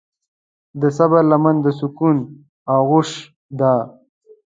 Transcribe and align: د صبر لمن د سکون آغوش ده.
د 0.79 0.81
صبر 0.97 1.23
لمن 1.31 1.55
د 1.65 1.67
سکون 1.79 2.17
آغوش 2.75 3.09
ده. 3.59 3.73